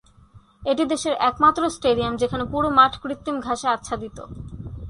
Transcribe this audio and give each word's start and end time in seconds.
এটি 0.71 0.83
দেশের 0.91 1.15
একমাত্র 1.29 1.61
স্টেডিয়াম 1.75 2.13
যেখানে 2.21 2.43
পুরো 2.51 2.67
মাঠ 2.77 2.93
কৃত্রিম 3.03 3.37
ঘাসে 3.45 3.67
আচ্ছাদিত। 3.75 4.17